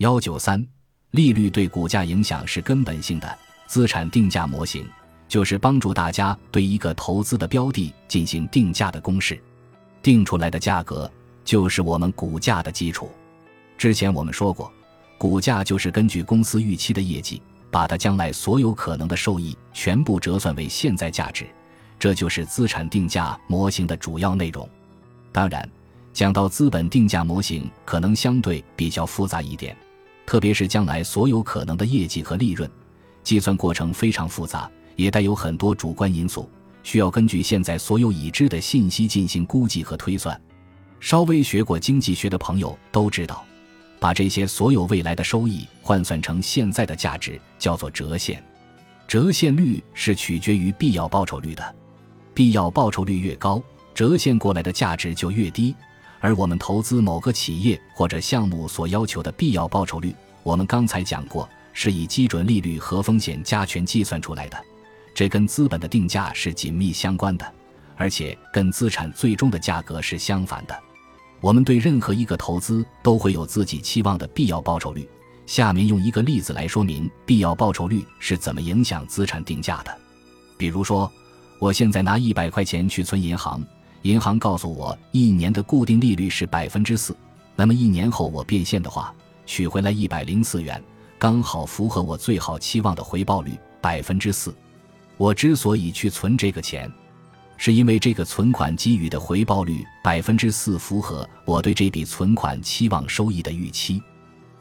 [0.00, 0.66] 幺九三，
[1.10, 3.38] 利率对股价影响是根本性的。
[3.66, 4.88] 资产定价模型
[5.28, 9.38] 就是帮助大家对一个投资的标的进行定价的公式，
[10.02, 11.10] 定出来的价格
[11.44, 13.10] 就是我们股价的基础。
[13.76, 14.72] 之前我们说过，
[15.18, 21.46] 股价就是根据公司预期的业绩，把它将来所有可能的收益全部折算为现在价值，
[21.98, 24.66] 这就是资产定价模型的主要内容。
[25.30, 25.70] 当然，
[26.14, 29.76] 讲到资本定价模型，可能相对比较复杂一点，
[30.30, 32.70] 特别是将来所有可能的业绩和利润。
[33.24, 36.48] 计算过程非常复杂，也带有很多主观因素，
[36.84, 40.40] 需要根据现在所有已知的信息进行估计和推算。
[41.00, 43.44] 稍微学过经济学的朋友都知道，
[43.98, 48.40] 把这些所有未来的收益换算成现在的价值，叫做折现。
[49.08, 51.74] 折现率是取决于必要报酬率的，
[52.32, 53.60] 必要报酬率越高，
[53.92, 55.74] 折现过来的价值就越低。
[56.22, 61.48] 而我们投资某个企业或者项目所要求的必要报酬率，我们刚才讲过。
[61.72, 64.60] 是以基准利率和风险加权计算出来的，
[65.14, 67.54] 这跟资本的定价是紧密相关的，
[67.96, 70.78] 而且跟资产最终的价格是相反的。
[71.40, 75.08] 我们对任何一个投资都会有自己期望的必要报酬率。
[75.46, 79.96] 下面用一个例子来说明必要报酬率是怎么影响资产定价的。
[80.58, 81.10] 比如说，
[81.60, 83.64] 我现在拿一百块钱去存银行，
[84.02, 87.16] 银行告诉我一年的固定利率是百分之四，
[87.54, 89.14] 那么一年后我变现的话，
[89.50, 90.80] 取回来一百零四元。
[91.18, 94.54] 刚好符合我最好期望的回报率百分之四。
[95.16, 96.88] 我之所以去存这个钱，
[97.56, 104.00] 是因为这个存款给予的回报率百分之四符合我对这笔存款期望收益的预期。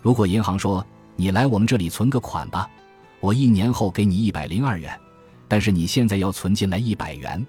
[0.00, 0.84] 如果银行说
[1.16, 2.66] 你来我们这里存个款吧，
[3.20, 4.98] 我一年后给你一百零二元，
[5.46, 7.46] 但是你现在要存进来一百元，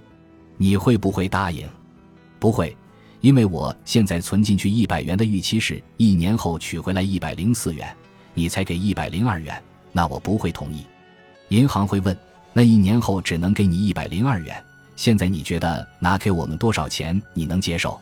[0.57, 1.65] 你会不会答应？
[2.37, 2.75] 不会，
[3.21, 7.95] 因为我现在存进去一百元的预期是一年后取回来一百零四元。
[8.35, 9.61] 你才给一百零二元，
[9.91, 10.85] 那我不会同意。
[11.49, 12.17] 银行会问：
[12.53, 14.63] 那一年后只能给你一百零二元，
[14.95, 17.99] 现在你觉得拿给我们多少钱你能接受？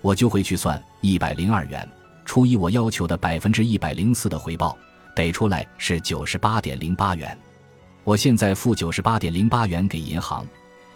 [0.00, 1.88] 我就会去算一百零二元
[2.24, 4.76] 除以我要求的百分之一百零四的回报，
[5.14, 7.38] 得出来是九十八点零八元。
[8.02, 10.44] 我现在付九十八点零八元给银行，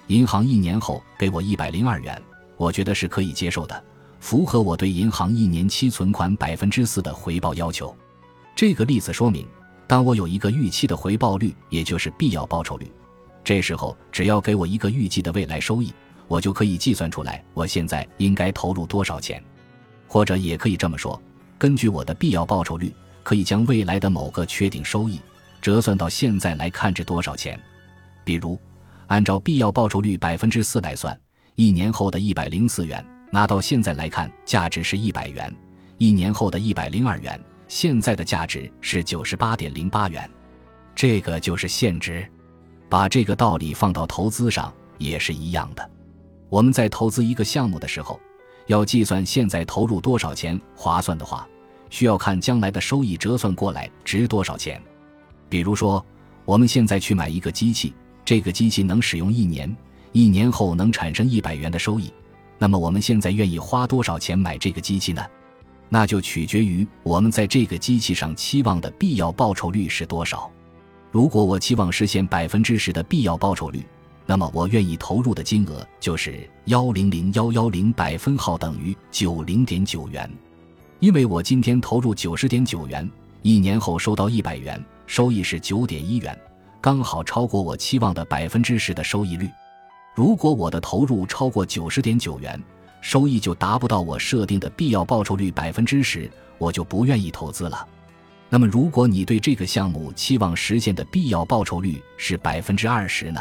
[0.09, 2.21] 银行一年后给我一百零二元，
[2.63, 3.85] 我觉得是可以接受的，
[4.21, 7.93] 符合我对银行一年期存款百分之四的回报要求。
[8.55, 9.45] 这个例子说明，
[9.89, 12.89] 当我有一个预期的回报率，也就是必要报酬率，
[13.43, 15.93] 这时候只要给我一个预计的未来收益，
[16.29, 19.43] 我就可以计算出来我现在应该投入多少钱。
[20.07, 21.21] 或者也可以这么说，
[21.59, 22.95] 根据我的必要报酬率，
[23.25, 25.21] 可以将未来的某个确定收益
[25.61, 27.61] 折算到现在来看值多少钱。
[28.23, 28.57] 比如，
[29.09, 31.19] 按照必要报酬率百分之四来算，
[31.55, 35.53] 一年后的一百零四元，拿到现在来看价值是一百元；
[35.99, 37.39] 一年后的一百零二元。
[37.69, 40.29] 现在的价值是九十八点零八元，
[40.95, 42.27] 这个就是现值。
[42.89, 45.91] 把这个道理放到投资上也是一样的。
[46.49, 48.21] 我们在投资一个项目的时候，
[48.67, 51.47] 要计算现在投入多少钱划算的话，
[51.89, 54.81] 需要看将来的收益折算过来值多少钱。
[55.49, 56.05] 比如说，
[56.45, 59.75] 我们现在去买一个机器，这个机器能使用一年，
[60.13, 62.13] 一年后能产生一百元的收益，
[62.59, 65.23] 那么我们现在愿意花多少钱买这个机器呢？
[65.89, 70.51] 那就取决于我们在这个机器上期望的必要报酬率是多少。
[71.11, 73.85] 如果我期望实现百分之十的必要报酬率，
[74.25, 80.31] 那么我愿意投入的金额就是幺零零幺幺零百分号等于九零点九元。
[81.01, 83.11] 因为我今天投入九十点九元，
[83.43, 86.39] 一年后收到一百元，收益是九点一元，
[86.81, 89.49] 刚好超过我期望的百分之十的收益率。
[90.15, 92.63] 如果我的投入超过九十点九元，
[93.01, 97.87] 收益就达不到我设定的必要报酬率百分之十，我就不愿意投资了。
[98.51, 103.41] 那么，如果你对这个项目期望实现的必要报酬率是百分之二十呢？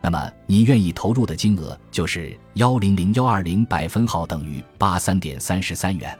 [0.00, 6.16] 那么你愿意投入的金额就是幺零零幺二零百分号等于八三点三十三元。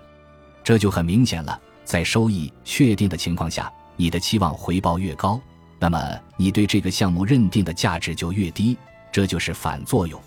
[0.65, 5.41] 这就很明显了，在收益确定的情况下，你的期望回报越高，
[5.79, 8.77] 那么你对这个项目认定的价值就越低，
[9.17, 10.21] 这就是反作用。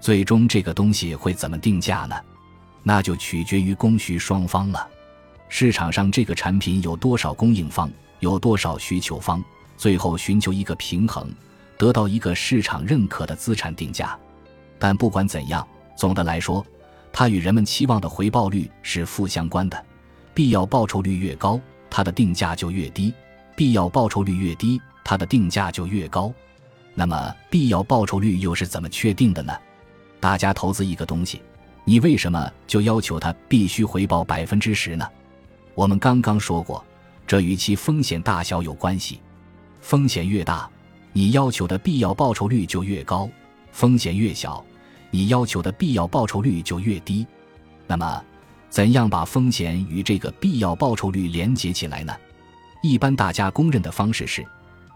[0.00, 2.14] 最终这个东西会怎么定价呢？
[2.84, 4.88] 那就取决于供需双方了。
[5.48, 7.90] 市场上这个产品有多少供应方，
[8.20, 9.42] 有多少需求方，
[9.76, 11.28] 最后寻求一个平衡，
[11.76, 14.16] 得到一个市场认可的资产定价。
[14.78, 15.66] 但不管怎样，
[15.96, 16.64] 总的来说，
[17.12, 19.84] 它与人们期望的回报率是负相关的。
[20.32, 21.60] 必要报酬率越高，
[21.90, 23.12] 它的定价就越低；
[23.56, 26.32] 必要报酬率越低，它的定价就越高。
[27.00, 29.56] 那么，必要报酬率又是怎么确定的呢？
[30.20, 31.40] 大家投资一个东西，
[31.82, 35.08] 你为什么就要求它必须回报百分之十呢？
[35.74, 36.84] 我们刚刚说过，
[37.26, 39.18] 这与其风险大小有关系。
[39.80, 40.68] 风险越大，
[41.14, 43.26] 你要求的必要报酬率就越高；
[43.72, 44.62] 风险越小，
[45.10, 47.26] 你要求的必要报酬率就越低。
[47.86, 48.22] 那么，
[48.68, 52.14] 怎样把风险与这个必要报酬率连接起来呢？
[52.82, 54.46] 一般大家公认的方式是，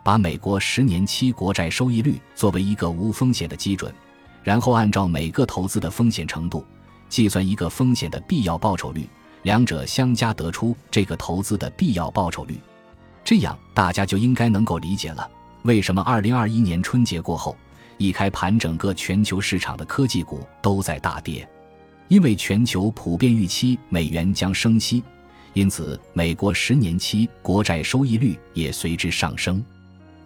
[0.05, 3.93] 把美国十年期国债收益率作为一个无风险的基准，
[4.43, 6.63] 然后按照每个投资的风险程度，
[7.09, 9.09] 计算一个风险的必要报酬率，
[9.45, 12.61] 两者相加得出这个投资的必要报酬率。
[13.25, 15.27] 这样大家就应该能够理解了，
[15.63, 17.57] 为什么二零二一年春节过后，
[17.97, 21.49] 一开盘整个全球市场的科技股都在大跌，
[22.09, 25.03] 因为全球普遍预期美元将升息。
[25.55, 29.65] 因此，美国十年期国债收益率也随之上升。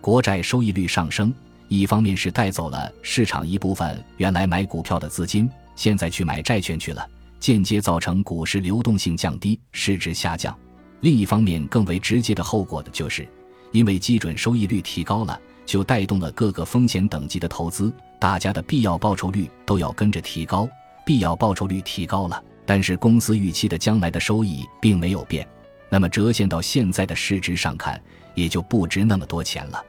[0.01, 1.33] 国债收益率上升，
[1.69, 7.07] 一方面是带走了市场一部分原来买股票的资金，现在去买债券去了，
[7.41, 10.55] 间接造成股市流动性降低，市值下降；
[11.01, 13.29] 另一方面，更为直接的后果的就是，
[13.73, 20.69] 因为基准收益率提高了，就带动了各个风险等级的投资，大家的必要报酬率都要跟着提高。
[21.05, 22.43] 必要报酬率提高了。
[22.67, 25.49] 但是公司预期的将来的收益并没有变，
[25.89, 27.99] 那么折现到现在的市值上看，
[28.35, 29.83] 也就不值那么多钱了。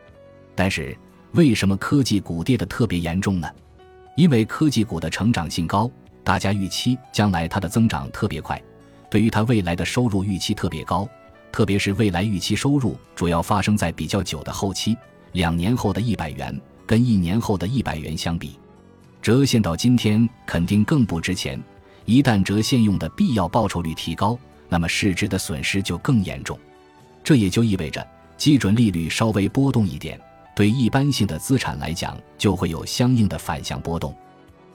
[0.60, 0.94] 但是
[1.32, 3.50] 为什么科技股跌得特别严重呢？
[4.18, 5.90] 因为科技股的成长性高，
[6.22, 8.62] 大家预期将来它的增长特别快，
[9.10, 11.08] 对于它未来的收入预期特别高，
[11.50, 14.98] 特别是未来预期收入主要发生在比较久的后期，
[15.32, 16.54] 两年后的一百元
[16.86, 18.60] 跟一年后的一百元相比，
[19.22, 21.58] 折现到今天肯定更不值钱。
[22.04, 26.60] 一旦折现用的必要报酬率提高，那么市值的损失就更严重。
[27.24, 30.20] 这也就意味着，基准利率稍微波动一点，
[30.56, 34.16] 对一般性的资产来讲就会有相应的反向波动。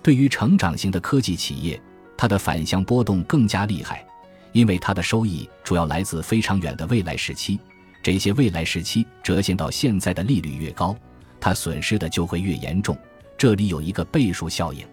[0.02, 1.80] 对于成长型的科技企业，
[2.16, 4.04] 它的反向波动更加厉害，
[4.52, 7.58] 因为它的收益主要来自非常远的未来时期。
[8.02, 10.94] 这些未来时期折现到现在的利率越高，
[11.40, 12.96] 它损失的就会越严重。
[13.36, 14.86] 这里有一个倍数效应。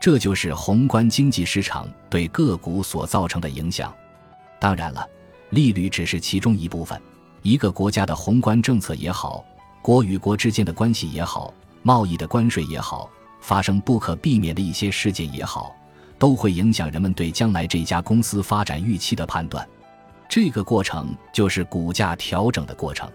[0.00, 3.94] 这就是宏观经济市场对个股所造成的影响。
[4.58, 5.06] 当然了，
[5.50, 7.00] 利率只是其中一部分。
[7.42, 9.44] 一个国家的宏观政策也好，
[9.82, 13.10] 国与国之间的关系也好，贸易的关税也好，
[13.40, 15.74] 发生不可避免的一些事件也好，
[16.18, 19.66] 都会影响人们对将来这家公司发展预期的判断。
[20.28, 23.10] 这个过程就是股价调整的过程，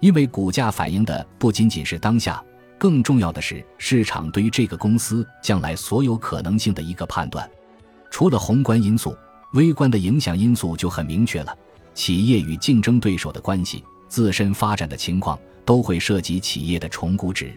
[0.00, 2.42] 因为股价反映的不仅仅是当下。
[2.78, 7.48] 更重要的是，市场对于这个公司将来所有可能性的一个判断。
[8.10, 9.16] 除了宏观因素，
[9.52, 11.56] 微观的影响因素就很明确了。
[11.94, 17.52] 企业与竞争对手的关系、自身发展的情况，都会涉及企业的重估值。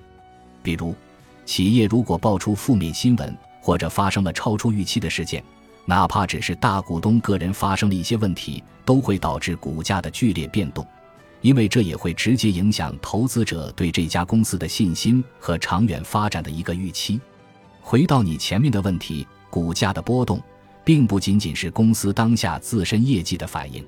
[0.61, 0.95] 比如，
[1.45, 5.43] 企业如果爆出负面新闻，或者发生了超出预期的事件，
[5.85, 10.85] 哪怕只是大股东个人发生了一些问题，都会导致股价的剧烈变动。
[11.41, 17.21] 因为这也会直接影响投资者对这家公司的信心和长远发展的一个预期。
[17.81, 20.41] 回到你前面的问题，股价的波动
[20.83, 23.85] 并不仅仅是公司当下自身业绩的反应，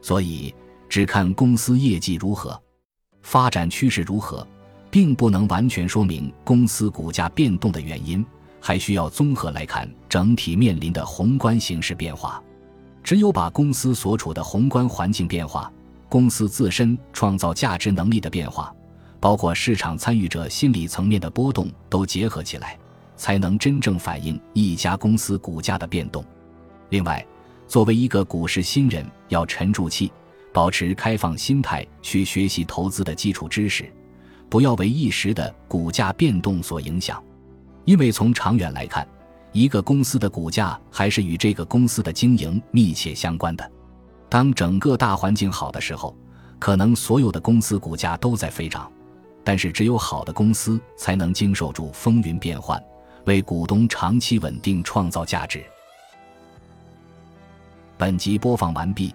[0.00, 0.54] 所以
[0.88, 2.58] 只看公司业绩如何，
[3.26, 4.46] 发展趋势如何，
[4.88, 8.24] 并不能完全说明公司股价变动的原因，
[8.60, 12.40] 还需要综合来看整体面临的宏观形势变化。
[13.02, 15.70] 只有把公司所处的宏观环境变化。
[16.08, 18.72] 公司自身创造价值能力的变化，
[19.18, 22.78] 包括市场参与者心理层面的波动，都结合起来，
[23.16, 26.24] 才能真正反映一家公司股价的变动。
[26.90, 27.26] 另外，
[27.66, 30.12] 作为一个股市新人，要沉住气，
[30.56, 33.92] 保持开放心态去学习投资的基础知识，
[34.48, 37.22] 不要为一时的股价变动所影响。
[37.84, 39.06] 因为从长远来看，
[39.52, 43.70] 一个公司的股价还是与这个公司的经营密切相关的。
[44.30, 46.16] 当整个大环境好的时候，
[46.58, 48.90] 可能所有的公司股价都在飞涨，
[49.44, 52.82] 但是只有好的公司才能经受住风云变幻，
[53.26, 55.62] 为股东长期稳定创造价值。
[57.98, 59.14] 本集播放完毕，